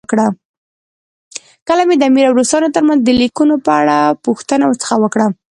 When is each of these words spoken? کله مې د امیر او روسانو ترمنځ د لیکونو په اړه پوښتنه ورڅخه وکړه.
کله 1.67 1.83
مې 1.87 1.95
د 1.97 2.03
امیر 2.09 2.25
او 2.29 2.37
روسانو 2.39 2.73
ترمنځ 2.75 2.99
د 3.03 3.09
لیکونو 3.21 3.55
په 3.65 3.71
اړه 3.81 3.97
پوښتنه 4.25 4.63
ورڅخه 4.67 4.95
وکړه. 4.99 5.27